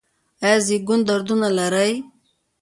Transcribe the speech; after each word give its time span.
ایا 0.45 0.57
د 0.61 0.63
زیږون 0.65 0.99
دردونه 1.09 1.47
لرئ؟ 1.57 1.91